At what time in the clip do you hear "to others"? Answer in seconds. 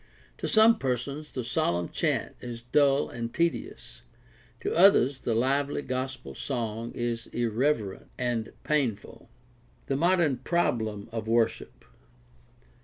4.61-5.19